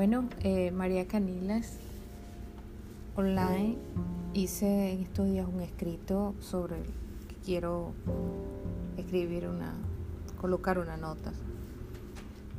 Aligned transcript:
Bueno, 0.00 0.30
eh, 0.40 0.70
María 0.70 1.06
Canilas, 1.06 1.76
online, 3.16 3.76
hice 4.32 4.94
en 4.94 5.02
estos 5.02 5.26
días 5.26 5.46
un 5.46 5.60
escrito 5.60 6.34
sobre 6.40 6.76
que 7.28 7.34
quiero 7.44 7.92
escribir 8.96 9.46
una, 9.46 9.74
colocar 10.40 10.78
una 10.78 10.96
nota 10.96 11.34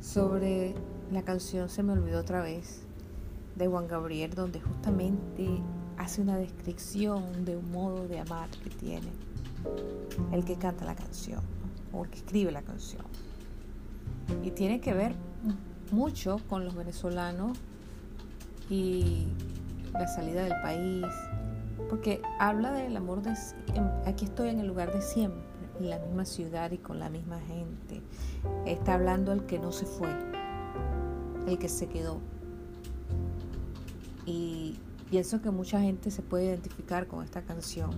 sobre 0.01 0.75
la 1.11 1.23
canción 1.23 1.67
Se 1.67 1.81
me 1.81 1.93
olvidó 1.93 2.19
otra 2.19 2.43
vez 2.43 2.83
de 3.55 3.65
Juan 3.65 3.87
Gabriel, 3.87 4.35
donde 4.35 4.61
justamente 4.61 5.47
hace 5.97 6.21
una 6.21 6.37
descripción 6.37 7.43
de 7.43 7.57
un 7.57 7.71
modo 7.71 8.07
de 8.07 8.19
amar 8.19 8.49
que 8.63 8.69
tiene 8.69 9.09
el 10.31 10.45
que 10.45 10.57
canta 10.57 10.85
la 10.85 10.93
canción 10.93 11.41
o 11.91 12.03
el 12.03 12.11
que 12.11 12.17
escribe 12.17 12.51
la 12.51 12.61
canción. 12.61 13.05
Y 14.43 14.51
tiene 14.51 14.79
que 14.79 14.93
ver 14.93 15.15
mucho 15.91 16.39
con 16.49 16.65
los 16.65 16.75
venezolanos 16.75 17.57
y 18.69 19.27
la 19.93 20.07
salida 20.07 20.43
del 20.43 20.61
país, 20.61 21.05
porque 21.89 22.21
habla 22.39 22.71
del 22.71 22.95
amor 22.95 23.21
de 23.21 23.33
aquí 24.05 24.25
estoy 24.25 24.49
en 24.49 24.59
el 24.59 24.67
lugar 24.67 24.93
de 24.93 25.01
siempre, 25.01 25.41
en 25.79 25.89
la 25.89 25.99
misma 25.99 26.25
ciudad 26.25 26.71
y 26.71 26.77
con 26.77 26.99
la 26.99 27.09
misma 27.09 27.39
gente. 27.41 28.01
Está 28.65 28.93
hablando 28.93 29.33
el 29.33 29.45
que 29.45 29.59
no 29.59 29.71
se 29.71 29.85
fue, 29.85 30.09
el 31.47 31.57
que 31.57 31.67
se 31.67 31.87
quedó. 31.87 32.19
Y 34.25 34.77
pienso 35.09 35.41
que 35.41 35.51
mucha 35.51 35.81
gente 35.81 36.11
se 36.11 36.21
puede 36.21 36.45
identificar 36.45 37.07
con 37.07 37.23
esta 37.23 37.41
canción. 37.41 37.91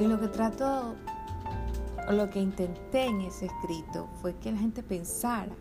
Y 0.00 0.06
lo 0.06 0.20
que 0.20 0.28
trato 0.28 0.94
lo 2.12 2.30
que 2.30 2.40
intenté 2.40 3.04
en 3.04 3.20
ese 3.20 3.46
escrito 3.46 4.08
fue 4.20 4.34
que 4.36 4.50
la 4.50 4.58
gente 4.58 4.82
pensara 4.82 5.54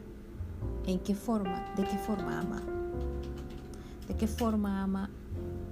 en 0.85 0.99
qué 0.99 1.13
forma, 1.13 1.65
de 1.75 1.83
qué 1.83 1.97
forma 1.97 2.39
ama, 2.39 2.61
de 4.07 4.15
qué 4.15 4.27
forma 4.27 4.81
ama 4.81 5.09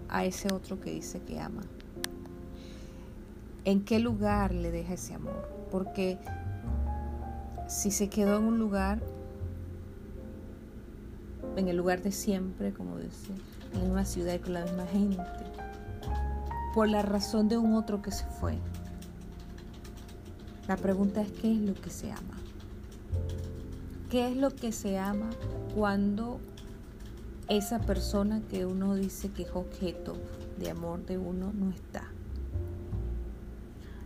a 0.09 0.25
ese 0.25 0.53
otro 0.53 0.79
que 0.79 0.91
dice 0.91 1.21
que 1.21 1.39
ama, 1.39 1.61
en 3.63 3.85
qué 3.85 3.99
lugar 3.99 4.53
le 4.53 4.71
deja 4.71 4.93
ese 4.93 5.13
amor, 5.13 5.49
porque 5.71 6.19
si 7.67 7.91
se 7.91 8.09
quedó 8.09 8.37
en 8.37 8.43
un 8.43 8.59
lugar, 8.59 9.01
en 11.55 11.67
el 11.69 11.77
lugar 11.77 12.01
de 12.01 12.11
siempre, 12.11 12.73
como 12.73 12.97
dice, 12.97 13.31
en 13.73 13.79
la 13.79 13.85
misma 13.85 14.05
ciudad 14.05 14.33
y 14.33 14.39
con 14.39 14.53
la 14.53 14.63
misma 14.63 14.85
gente, 14.87 15.23
por 16.73 16.89
la 16.89 17.01
razón 17.01 17.47
de 17.47 17.57
un 17.57 17.73
otro 17.75 18.01
que 18.01 18.11
se 18.11 18.25
fue, 18.25 18.57
la 20.67 20.77
pregunta 20.77 21.21
es 21.21 21.31
qué 21.31 21.53
es 21.53 21.61
lo 21.61 21.73
que 21.75 21.89
se 21.89 22.11
ama. 22.11 22.37
¿Qué 24.09 24.29
es 24.29 24.37
lo 24.37 24.49
que 24.51 24.71
se 24.71 24.97
ama 24.97 25.29
cuando 25.75 26.39
esa 27.47 27.79
persona 27.79 28.41
que 28.49 28.65
uno 28.65 28.95
dice 28.95 29.29
que 29.29 29.43
es 29.43 29.51
objeto 29.53 30.13
de 30.59 30.71
amor 30.71 31.05
de 31.05 31.17
uno 31.17 31.51
no 31.53 31.71
está? 31.71 32.03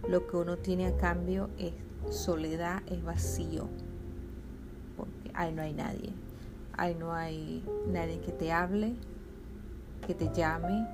Lo 0.08 0.28
que 0.28 0.38
uno 0.38 0.58
tiene 0.58 0.88
a 0.88 0.98
cambio 0.98 1.50
es 1.58 1.74
soledad, 2.10 2.82
es 2.88 3.04
vacío, 3.04 3.68
porque 4.98 5.32
ahí 5.34 5.54
no 5.54 5.62
hay 5.62 5.73
nadie, 5.73 6.12
ahí 6.73 6.96
no 6.96 7.14
hay 7.14 7.64
nadie 7.88 8.20
que 8.20 8.32
te 8.32 8.52
hable, 8.52 8.96
que 10.08 10.16
te 10.16 10.30
llame, 10.34 10.88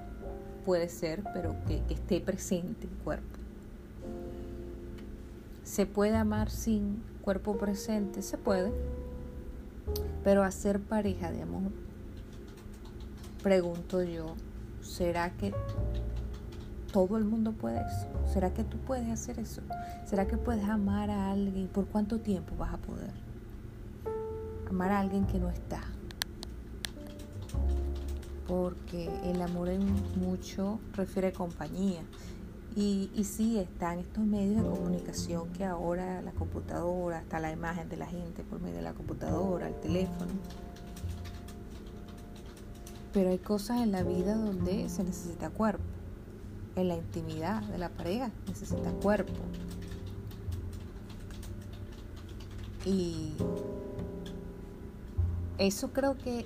puede 0.65 0.89
ser, 0.89 1.23
pero 1.33 1.55
que, 1.65 1.81
esté 1.89 2.19
presente 2.19 2.87
en 2.87 2.95
cuerpo. 3.03 3.34
¿Se 5.75 5.85
puede 5.85 6.15
amar 6.15 6.49
sin 6.49 7.03
cuerpo 7.21 7.57
presente? 7.57 8.21
Se 8.21 8.37
puede. 8.37 8.71
Pero 10.23 10.41
hacer 10.41 10.79
pareja 10.79 11.33
de 11.33 11.41
amor, 11.41 11.69
pregunto 13.43 14.01
yo, 14.01 14.35
¿será 14.79 15.31
que 15.31 15.53
todo 16.93 17.17
el 17.17 17.25
mundo 17.25 17.51
puede 17.51 17.79
eso? 17.79 18.07
¿Será 18.31 18.53
que 18.53 18.63
tú 18.63 18.77
puedes 18.77 19.09
hacer 19.09 19.37
eso? 19.37 19.63
¿Será 20.05 20.27
que 20.27 20.37
puedes 20.37 20.63
amar 20.63 21.09
a 21.11 21.29
alguien? 21.31 21.67
¿Por 21.67 21.87
cuánto 21.87 22.21
tiempo 22.21 22.55
vas 22.55 22.73
a 22.73 22.77
poder? 22.77 23.11
Amar 24.69 24.93
a 24.93 25.01
alguien 25.01 25.25
que 25.25 25.39
no 25.39 25.49
está. 25.49 25.81
Porque 28.47 29.09
el 29.25 29.41
amor 29.41 29.67
en 29.67 29.85
mucho 30.21 30.79
refiere 30.93 31.33
compañía. 31.33 32.03
Y, 32.75 33.09
y 33.15 33.23
sí, 33.23 33.57
están 33.57 33.99
estos 33.99 34.25
medios 34.25 34.61
de 34.61 34.69
comunicación 34.69 35.49
que 35.53 35.63
ahora 35.63 36.21
la 36.21 36.31
computadora, 36.31 37.19
está 37.19 37.39
la 37.39 37.51
imagen 37.51 37.87
de 37.87 37.95
la 37.95 38.05
gente 38.05 38.43
por 38.43 38.59
medio 38.59 38.75
de 38.77 38.81
la 38.81 38.93
computadora, 38.93 39.69
el 39.69 39.79
teléfono. 39.79 40.31
Pero 43.13 43.29
hay 43.29 43.37
cosas 43.37 43.81
en 43.81 43.93
la 43.93 44.03
vida 44.03 44.35
donde 44.35 44.89
se 44.89 45.05
necesita 45.05 45.49
cuerpo. 45.49 45.85
En 46.75 46.89
la 46.89 46.97
intimidad 46.97 47.63
de 47.63 47.77
la 47.77 47.87
pareja 47.87 48.29
necesita 48.45 48.91
cuerpo. 48.91 49.31
Y 52.85 53.31
eso 55.57 55.93
creo 55.93 56.17
que 56.17 56.45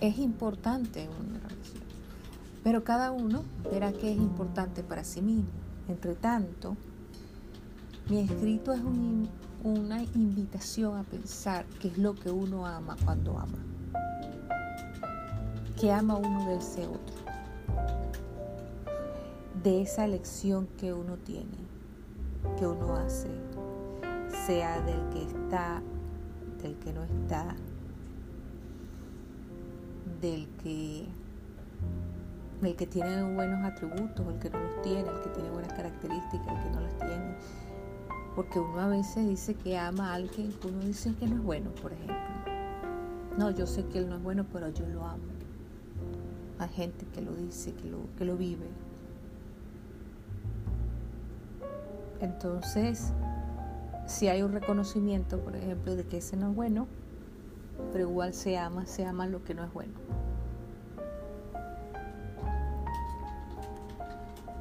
es 0.00 0.18
importante 0.18 1.02
en 1.02 1.10
una. 1.10 1.51
Pero 2.62 2.84
cada 2.84 3.10
uno 3.10 3.42
verá 3.70 3.92
qué 3.92 4.12
es 4.12 4.18
importante 4.18 4.82
para 4.82 5.04
sí 5.04 5.20
mismo. 5.20 5.50
Entre 5.88 6.14
tanto, 6.14 6.76
mi 8.08 8.20
escrito 8.20 8.72
es 8.72 8.80
una 9.64 10.02
invitación 10.02 10.96
a 10.96 11.02
pensar 11.02 11.64
qué 11.80 11.88
es 11.88 11.98
lo 11.98 12.14
que 12.14 12.30
uno 12.30 12.66
ama 12.66 12.96
cuando 13.04 13.38
ama. 13.38 13.58
¿Qué 15.80 15.90
ama 15.90 16.16
uno 16.16 16.48
de 16.48 16.56
ese 16.56 16.86
otro? 16.86 17.16
De 19.64 19.82
esa 19.82 20.04
elección 20.04 20.68
que 20.78 20.92
uno 20.92 21.16
tiene, 21.16 21.58
que 22.58 22.66
uno 22.66 22.94
hace, 22.94 23.28
sea 24.46 24.80
del 24.82 25.08
que 25.10 25.22
está, 25.22 25.82
del 26.62 26.76
que 26.76 26.92
no 26.92 27.02
está, 27.02 27.54
del 30.20 30.48
que 30.62 31.06
el 32.66 32.76
que 32.76 32.86
tiene 32.86 33.22
buenos 33.34 33.64
atributos, 33.64 34.26
el 34.26 34.38
que 34.38 34.50
no 34.50 34.60
los 34.60 34.82
tiene, 34.82 35.08
el 35.08 35.20
que 35.22 35.30
tiene 35.30 35.50
buenas 35.50 35.72
características, 35.72 36.48
el 36.48 36.62
que 36.62 36.70
no 36.70 36.80
las 36.80 36.98
tiene. 36.98 37.34
Porque 38.36 38.58
uno 38.58 38.80
a 38.80 38.88
veces 38.88 39.28
dice 39.28 39.54
que 39.54 39.76
ama 39.76 40.10
a 40.10 40.14
alguien 40.14 40.52
que 40.52 40.68
uno 40.68 40.80
dice 40.80 41.14
que 41.14 41.26
no 41.26 41.36
es 41.36 41.42
bueno, 41.42 41.70
por 41.82 41.92
ejemplo. 41.92 42.16
No, 43.36 43.50
yo 43.50 43.66
sé 43.66 43.84
que 43.86 43.98
él 43.98 44.08
no 44.08 44.16
es 44.16 44.22
bueno, 44.22 44.46
pero 44.52 44.68
yo 44.68 44.86
lo 44.86 45.04
amo. 45.04 45.22
Hay 46.58 46.68
gente 46.68 47.06
que 47.12 47.20
lo 47.20 47.34
dice, 47.34 47.74
que 47.74 47.88
lo, 47.88 47.98
que 48.16 48.24
lo 48.24 48.36
vive. 48.36 48.66
Entonces, 52.20 53.12
si 54.06 54.28
hay 54.28 54.42
un 54.42 54.52
reconocimiento, 54.52 55.40
por 55.40 55.56
ejemplo, 55.56 55.96
de 55.96 56.04
que 56.04 56.18
ese 56.18 56.36
no 56.36 56.50
es 56.50 56.56
bueno, 56.56 56.86
pero 57.92 58.08
igual 58.08 58.32
se 58.32 58.58
ama, 58.58 58.86
se 58.86 59.04
ama 59.04 59.26
lo 59.26 59.42
que 59.42 59.54
no 59.54 59.64
es 59.64 59.72
bueno. 59.72 59.92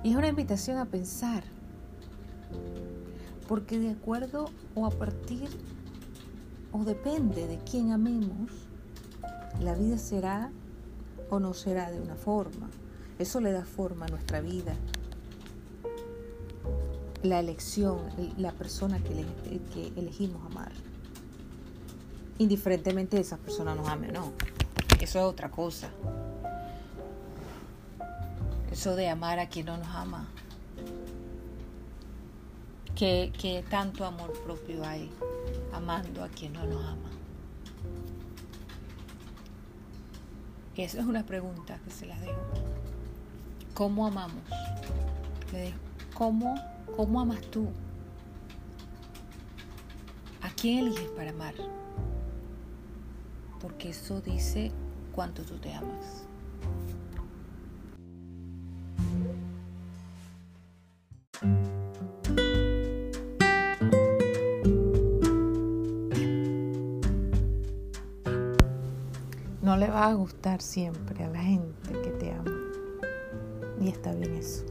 Y 0.03 0.11
es 0.11 0.15
una 0.15 0.27
invitación 0.27 0.77
a 0.77 0.85
pensar, 0.85 1.43
porque 3.47 3.77
de 3.79 3.91
acuerdo 3.91 4.49
o 4.73 4.85
a 4.85 4.89
partir 4.89 5.49
o 6.71 6.83
depende 6.83 7.47
de 7.47 7.59
quién 7.59 7.91
amemos, 7.91 8.51
la 9.61 9.75
vida 9.75 9.97
será 9.97 10.51
o 11.29 11.39
no 11.39 11.53
será 11.53 11.91
de 11.91 11.99
una 11.99 12.15
forma. 12.15 12.69
Eso 13.19 13.39
le 13.39 13.51
da 13.51 13.63
forma 13.63 14.05
a 14.05 14.09
nuestra 14.09 14.41
vida. 14.41 14.73
La 17.21 17.39
elección, 17.39 17.99
la 18.37 18.51
persona 18.53 18.99
que, 18.99 19.91
elegimos 19.95 20.43
amar. 20.45 20.71
Indiferentemente 22.39 23.17
de 23.17 23.21
esa 23.21 23.37
persona 23.37 23.75
nos 23.75 23.87
ame 23.87 24.09
o 24.09 24.13
no. 24.13 24.31
Eso 24.99 25.19
es 25.19 25.25
otra 25.25 25.51
cosa. 25.51 25.89
Eso 28.71 28.95
de 28.95 29.09
amar 29.09 29.37
a 29.39 29.49
quien 29.49 29.65
no 29.65 29.77
nos 29.77 29.87
ama. 29.87 30.27
¿Qué, 32.95 33.65
tanto 33.69 34.05
amor 34.05 34.31
propio 34.43 34.85
hay 34.85 35.09
amando 35.73 36.23
a 36.23 36.29
quien 36.29 36.53
no 36.53 36.65
nos 36.65 36.85
ama? 36.85 37.09
Esa 40.77 40.99
es 40.99 41.05
una 41.05 41.23
pregunta 41.23 41.79
que 41.85 41.91
se 41.91 42.07
las 42.07 42.19
dejo. 42.21 42.41
¿Cómo 43.75 44.07
amamos? 44.07 44.41
¿Cómo, 46.15 46.55
¿Cómo 46.95 47.21
amas 47.21 47.41
tú? 47.51 47.67
¿A 50.41 50.49
quién 50.49 50.87
eliges 50.87 51.09
para 51.09 51.29
amar? 51.29 51.53
Porque 53.59 53.89
eso 53.89 54.21
dice 54.21 54.71
cuánto 55.11 55.43
tú 55.43 55.59
te 55.59 55.71
amas. 55.71 56.25
Le 69.77 69.89
va 69.89 70.07
a 70.07 70.13
gustar 70.13 70.61
siempre 70.61 71.23
a 71.23 71.29
la 71.29 71.41
gente 71.41 71.91
que 72.03 72.09
te 72.11 72.31
ama. 72.31 72.51
Y 73.79 73.89
está 73.89 74.13
bien 74.13 74.33
eso. 74.35 74.65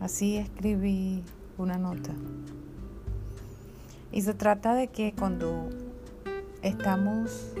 Así 0.00 0.36
escribí 0.36 1.22
una 1.58 1.78
nota. 1.78 2.12
Y 4.12 4.22
se 4.22 4.34
trata 4.34 4.74
de 4.74 4.88
que 4.88 5.12
cuando 5.12 5.68
estamos 6.62 7.52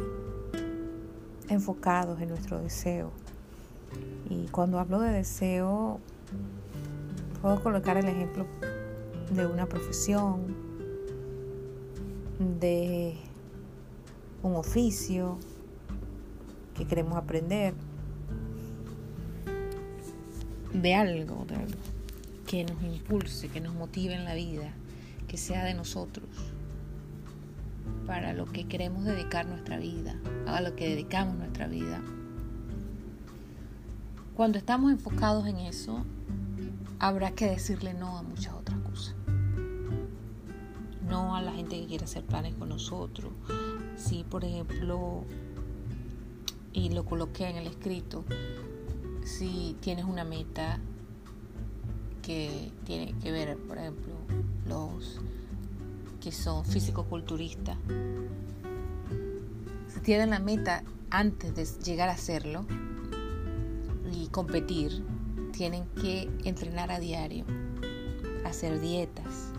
enfocados 1.48 2.20
en 2.20 2.28
nuestro 2.28 2.60
deseo, 2.60 3.10
y 4.28 4.46
cuando 4.48 4.78
hablo 4.78 5.00
de 5.00 5.10
deseo, 5.10 6.00
puedo 7.42 7.62
colocar 7.62 7.96
el 7.96 8.06
ejemplo 8.06 8.46
de 9.30 9.46
una 9.46 9.66
profesión, 9.66 10.54
de 12.60 13.16
un 14.42 14.56
oficio 14.56 15.38
que 16.74 16.86
queremos 16.86 17.16
aprender, 17.16 17.74
de 20.72 20.94
algo, 20.94 21.46
que 22.46 22.64
nos 22.64 22.82
impulse, 22.82 23.48
que 23.48 23.60
nos 23.60 23.74
motive 23.74 24.14
en 24.14 24.24
la 24.24 24.34
vida, 24.34 24.72
que 25.28 25.36
sea 25.36 25.64
de 25.64 25.74
nosotros, 25.74 26.28
para 28.06 28.32
lo 28.32 28.46
que 28.46 28.66
queremos 28.66 29.04
dedicar 29.04 29.46
nuestra 29.46 29.78
vida, 29.78 30.16
a 30.46 30.60
lo 30.60 30.74
que 30.74 30.88
dedicamos 30.88 31.36
nuestra 31.36 31.68
vida. 31.68 32.02
Cuando 34.34 34.58
estamos 34.58 34.90
enfocados 34.90 35.46
en 35.46 35.58
eso, 35.58 36.04
habrá 36.98 37.30
que 37.30 37.46
decirle 37.46 37.94
no 37.94 38.18
a 38.18 38.22
muchas 38.22 38.52
otras 38.54 38.78
cosas. 38.80 39.14
No 41.08 41.36
a 41.36 41.42
la 41.42 41.52
gente 41.52 41.78
que 41.78 41.86
quiere 41.86 42.04
hacer 42.04 42.24
planes 42.24 42.54
con 42.56 42.68
nosotros. 42.68 43.32
Si, 43.96 44.24
por 44.24 44.44
ejemplo, 44.44 45.24
y 46.74 46.90
lo 46.90 47.04
coloqué 47.04 47.48
en 47.48 47.56
el 47.56 47.68
escrito, 47.68 48.24
si 49.24 49.76
tienes 49.80 50.04
una 50.04 50.24
meta 50.24 50.80
que 52.20 52.72
tiene 52.84 53.14
que 53.20 53.30
ver, 53.30 53.56
por 53.56 53.78
ejemplo, 53.78 54.12
los 54.66 55.20
que 56.20 56.32
son 56.32 56.64
físico-culturistas, 56.64 57.78
si 59.88 60.00
tienen 60.00 60.30
la 60.30 60.40
meta 60.40 60.82
antes 61.10 61.54
de 61.54 61.64
llegar 61.84 62.08
a 62.08 62.12
hacerlo 62.12 62.66
y 64.12 64.26
competir, 64.28 65.04
tienen 65.52 65.86
que 66.00 66.28
entrenar 66.44 66.90
a 66.90 66.98
diario, 66.98 67.44
hacer 68.44 68.80
dietas, 68.80 69.52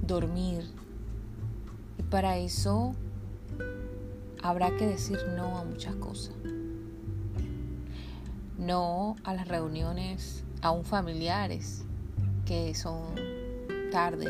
dormir. 0.00 0.64
Y 1.98 2.02
para 2.04 2.38
eso 2.38 2.94
habrá 4.44 4.76
que 4.76 4.86
decir 4.86 5.18
no 5.34 5.56
a 5.56 5.64
muchas 5.64 5.96
cosas. 5.96 6.34
No 8.58 9.16
a 9.24 9.32
las 9.32 9.48
reuniones 9.48 10.44
aún 10.60 10.84
familiares 10.84 11.84
que 12.44 12.74
son 12.74 13.00
tarde 13.90 14.26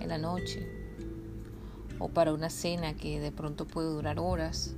en 0.00 0.08
la 0.08 0.16
noche 0.16 0.66
o 1.98 2.08
para 2.08 2.32
una 2.32 2.48
cena 2.48 2.94
que 2.94 3.20
de 3.20 3.30
pronto 3.30 3.66
puede 3.66 3.88
durar 3.88 4.18
horas 4.18 4.74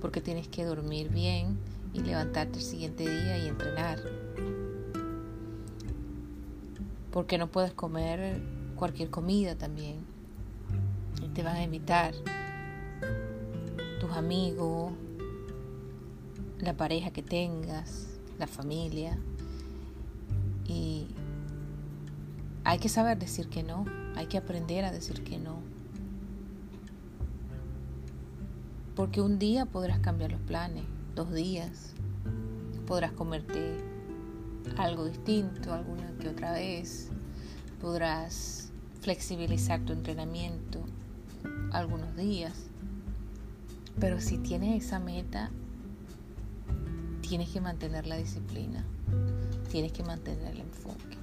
porque 0.00 0.20
tienes 0.20 0.46
que 0.46 0.64
dormir 0.64 1.08
bien 1.08 1.58
y 1.92 2.00
levantarte 2.00 2.58
el 2.60 2.64
siguiente 2.64 3.02
día 3.02 3.38
y 3.38 3.48
entrenar. 3.48 3.98
Porque 7.10 7.38
no 7.38 7.48
puedes 7.48 7.72
comer 7.72 8.40
cualquier 8.76 9.10
comida 9.10 9.56
también. 9.56 9.96
Y 11.24 11.28
te 11.28 11.42
van 11.42 11.56
a 11.56 11.62
invitar 11.64 12.14
tus 14.04 14.16
amigos, 14.18 14.92
la 16.60 16.76
pareja 16.76 17.10
que 17.10 17.22
tengas, 17.22 18.06
la 18.38 18.46
familia. 18.46 19.18
Y 20.66 21.06
hay 22.64 22.78
que 22.78 22.90
saber 22.90 23.18
decir 23.18 23.48
que 23.48 23.62
no, 23.62 23.86
hay 24.14 24.26
que 24.26 24.36
aprender 24.36 24.84
a 24.84 24.92
decir 24.92 25.24
que 25.24 25.38
no. 25.38 25.56
Porque 28.94 29.22
un 29.22 29.38
día 29.38 29.64
podrás 29.64 30.00
cambiar 30.00 30.32
los 30.32 30.40
planes, 30.42 30.84
dos 31.14 31.32
días, 31.32 31.94
podrás 32.86 33.12
comerte 33.12 33.78
algo 34.76 35.06
distinto 35.06 35.72
alguna 35.72 36.12
que 36.20 36.28
otra 36.28 36.52
vez, 36.52 37.08
podrás 37.80 38.70
flexibilizar 39.00 39.80
tu 39.80 39.94
entrenamiento 39.94 40.80
algunos 41.72 42.14
días, 42.16 42.52
pero 43.98 44.20
si 44.20 44.38
tienes 44.38 44.84
esa 44.84 44.98
meta, 44.98 45.50
tienes 47.20 47.48
que 47.50 47.60
mantener 47.60 48.06
la 48.06 48.16
disciplina, 48.16 48.84
tienes 49.70 49.92
que 49.92 50.02
mantener 50.02 50.52
el 50.52 50.60
enfoque. 50.60 51.18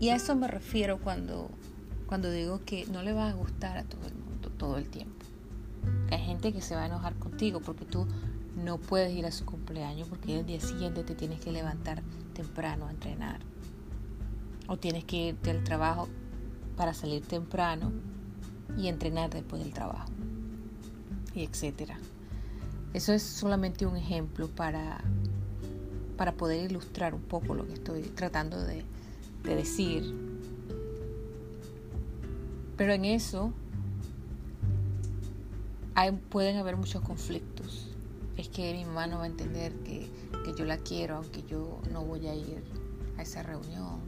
Y 0.00 0.10
a 0.10 0.16
eso 0.16 0.36
me 0.36 0.46
refiero 0.46 0.98
cuando, 0.98 1.50
cuando 2.06 2.30
digo 2.30 2.60
que 2.64 2.86
no 2.86 3.02
le 3.02 3.12
va 3.12 3.28
a 3.28 3.32
gustar 3.32 3.78
a 3.78 3.84
todo 3.84 4.06
el 4.06 4.14
mundo 4.14 4.28
todo 4.58 4.76
el 4.76 4.88
tiempo. 4.88 5.24
Hay 6.10 6.18
gente 6.18 6.52
que 6.52 6.60
se 6.60 6.74
va 6.74 6.82
a 6.82 6.86
enojar 6.86 7.14
contigo 7.14 7.60
porque 7.60 7.84
tú 7.84 8.06
no 8.56 8.78
puedes 8.78 9.12
ir 9.16 9.24
a 9.24 9.32
su 9.32 9.46
cumpleaños 9.46 10.08
porque 10.08 10.40
el 10.40 10.46
día 10.46 10.60
siguiente 10.60 11.04
te 11.04 11.14
tienes 11.14 11.40
que 11.40 11.52
levantar 11.52 12.02
temprano 12.34 12.86
a 12.86 12.90
entrenar. 12.90 13.40
O 14.66 14.76
tienes 14.76 15.04
que 15.04 15.28
irte 15.28 15.50
al 15.50 15.64
trabajo 15.64 16.08
para 16.76 16.92
salir 16.92 17.22
temprano 17.22 17.92
y 18.76 18.88
entrenar 18.88 19.30
después 19.30 19.62
del 19.62 19.72
trabajo. 19.72 20.10
Y 21.34 21.44
etcétera. 21.44 21.98
Eso 22.94 23.12
es 23.12 23.22
solamente 23.22 23.86
un 23.86 23.96
ejemplo 23.96 24.48
para, 24.48 25.00
para 26.16 26.32
poder 26.32 26.70
ilustrar 26.70 27.14
un 27.14 27.22
poco 27.22 27.54
lo 27.54 27.66
que 27.66 27.74
estoy 27.74 28.02
tratando 28.02 28.62
de, 28.62 28.82
de 29.44 29.54
decir. 29.54 30.14
Pero 32.76 32.92
en 32.92 33.04
eso 33.04 33.52
pueden 36.30 36.56
haber 36.56 36.76
muchos 36.76 37.02
conflictos. 37.02 37.88
Es 38.36 38.48
que 38.48 38.72
mi 38.72 38.84
mamá 38.84 39.06
no 39.06 39.18
va 39.18 39.24
a 39.24 39.26
entender 39.26 39.72
que, 39.80 40.08
que 40.44 40.54
yo 40.56 40.64
la 40.64 40.78
quiero 40.78 41.16
aunque 41.16 41.42
yo 41.42 41.80
no 41.92 42.04
voy 42.04 42.26
a 42.28 42.34
ir 42.34 42.62
a 43.16 43.22
esa 43.22 43.42
reunión. 43.42 44.00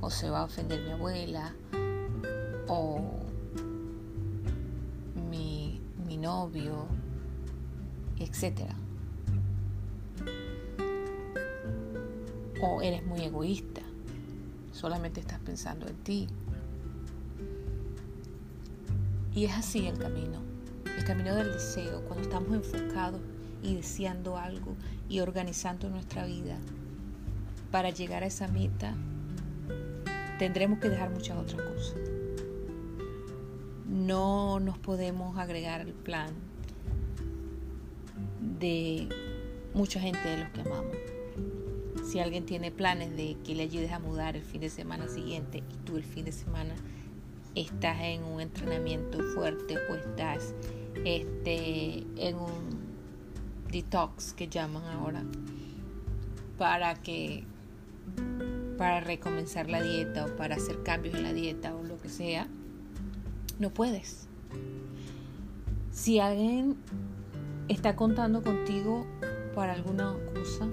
O 0.00 0.10
se 0.10 0.30
va 0.30 0.40
a 0.40 0.44
ofender 0.44 0.82
mi 0.82 0.92
abuela. 0.92 1.54
O 2.66 3.20
novio. 6.24 6.86
Etcétera. 8.18 8.74
O 12.60 12.82
eres 12.82 13.04
muy 13.06 13.20
egoísta. 13.20 13.82
Solamente 14.72 15.20
estás 15.20 15.38
pensando 15.40 15.86
en 15.86 15.96
ti. 15.96 16.28
Y 19.34 19.44
es 19.44 19.52
así 19.52 19.86
el 19.86 19.98
camino 19.98 20.54
el 20.96 21.04
camino 21.04 21.34
del 21.34 21.52
deseo, 21.52 22.02
cuando 22.04 22.22
estamos 22.22 22.52
enfocados 22.52 23.20
y 23.62 23.74
deseando 23.74 24.36
algo 24.36 24.76
y 25.08 25.20
organizando 25.20 25.90
nuestra 25.90 26.24
vida 26.24 26.56
para 27.70 27.90
llegar 27.90 28.22
a 28.22 28.26
esa 28.26 28.46
meta, 28.48 28.94
tendremos 30.38 30.78
que 30.78 30.88
dejar 30.88 31.10
muchas 31.10 31.36
otras 31.36 31.60
cosas. 31.62 32.23
No 34.04 34.60
nos 34.60 34.76
podemos 34.76 35.38
agregar 35.38 35.80
al 35.80 35.94
plan 35.94 36.28
de 38.60 39.08
mucha 39.72 39.98
gente 39.98 40.28
de 40.28 40.36
los 40.44 40.50
que 40.50 40.60
amamos. 40.60 40.96
Si 42.04 42.18
alguien 42.18 42.44
tiene 42.44 42.70
planes 42.70 43.16
de 43.16 43.38
que 43.42 43.54
le 43.54 43.62
ayudes 43.62 43.92
a 43.92 43.98
mudar 43.98 44.36
el 44.36 44.42
fin 44.42 44.60
de 44.60 44.68
semana 44.68 45.08
siguiente 45.08 45.62
y 45.72 45.76
tú 45.86 45.96
el 45.96 46.04
fin 46.04 46.26
de 46.26 46.32
semana 46.32 46.74
estás 47.54 47.98
en 48.02 48.24
un 48.24 48.42
entrenamiento 48.42 49.22
fuerte 49.34 49.78
o 49.88 49.94
estás 49.94 50.54
este, 51.06 52.04
en 52.16 52.36
un 52.36 52.84
detox 53.72 54.34
que 54.34 54.48
llaman 54.48 54.84
ahora 54.84 55.24
para 56.58 56.94
que 56.96 57.44
para 58.76 59.00
recomenzar 59.00 59.70
la 59.70 59.82
dieta 59.82 60.26
o 60.26 60.36
para 60.36 60.56
hacer 60.56 60.82
cambios 60.82 61.14
en 61.14 61.22
la 61.22 61.32
dieta 61.32 61.74
o 61.74 61.82
lo 61.82 61.96
que 61.96 62.10
sea, 62.10 62.48
no 63.58 63.70
puedes. 63.70 64.26
Si 65.90 66.18
alguien 66.18 66.76
está 67.68 67.96
contando 67.96 68.42
contigo 68.42 69.06
para 69.54 69.72
alguna 69.72 70.14
cosa, 70.34 70.68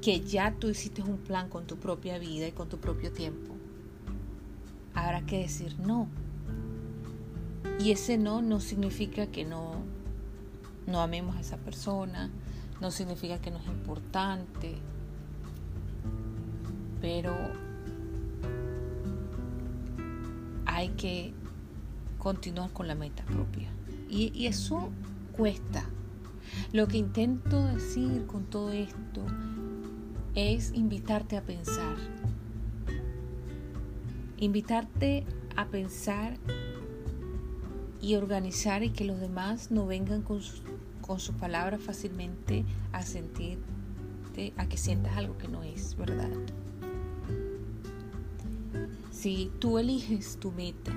que 0.00 0.20
ya 0.20 0.52
tú 0.58 0.68
hiciste 0.68 1.02
un 1.02 1.18
plan 1.18 1.48
con 1.48 1.66
tu 1.66 1.76
propia 1.76 2.18
vida 2.18 2.48
y 2.48 2.52
con 2.52 2.68
tu 2.68 2.78
propio 2.78 3.12
tiempo, 3.12 3.54
habrá 4.94 5.24
que 5.24 5.38
decir 5.38 5.78
no. 5.78 6.08
Y 7.78 7.92
ese 7.92 8.18
no 8.18 8.42
no 8.42 8.60
significa 8.60 9.28
que 9.28 9.44
no, 9.44 9.76
no 10.86 11.00
amemos 11.00 11.36
a 11.36 11.40
esa 11.40 11.56
persona, 11.56 12.30
no 12.80 12.90
significa 12.90 13.40
que 13.40 13.50
no 13.50 13.58
es 13.58 13.66
importante, 13.66 14.76
pero 17.00 17.34
hay 20.82 20.88
que 20.90 21.32
continuar 22.18 22.72
con 22.72 22.88
la 22.88 22.94
meta 22.94 23.24
propia 23.24 23.68
Y, 24.10 24.46
eso 24.46 24.90
cuesta. 25.36 25.84
Lo 26.72 26.86
que 26.86 26.98
intento 26.98 27.64
decir 27.66 28.26
con 28.26 28.44
todo 28.44 28.70
esto 28.72 29.24
es 30.34 30.72
invitarte 30.74 31.36
a 31.36 31.42
pensar. 31.42 31.96
Invitarte 34.36 35.24
a 35.56 35.66
pensar 35.66 36.36
y 38.00 38.16
organizar 38.16 38.82
y 38.82 38.90
que 38.90 39.04
los 39.04 39.20
demás 39.20 39.70
no 39.70 39.86
vengan 39.86 40.22
con, 40.22 40.40
con 41.00 41.20
sus 41.20 41.36
palabras 41.36 41.80
fácilmente 41.80 42.64
a 42.92 43.02
sentirte, 43.02 44.52
a 44.56 44.68
que 44.68 44.76
sientas 44.76 45.16
algo 45.16 45.38
que 45.38 45.48
no 45.48 45.62
es 45.62 45.96
verdad. 45.96 46.30
Si 49.22 49.52
tú 49.60 49.78
eliges 49.78 50.36
tu 50.40 50.50
meta 50.50 50.90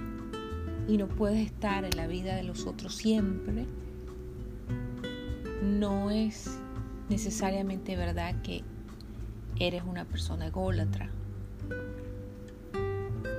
y 0.87 0.97
no 0.97 1.07
puedes 1.07 1.45
estar 1.45 1.85
en 1.85 1.95
la 1.95 2.07
vida 2.07 2.35
de 2.35 2.41
los 2.41 2.65
otros 2.65 2.95
siempre, 2.95 3.67
no 5.61 6.09
es 6.09 6.57
necesariamente 7.07 7.95
verdad 7.95 8.41
que 8.41 8.63
eres 9.59 9.83
una 9.83 10.05
persona 10.05 10.47
ególatra 10.47 11.11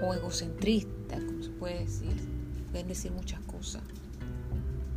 o 0.05 0.15
egocentrista, 0.15 1.17
como 1.17 1.43
se 1.43 1.51
puede 1.51 1.81
decir. 1.81 2.15
Pueden 2.71 2.87
decir 2.87 3.11
muchas 3.11 3.41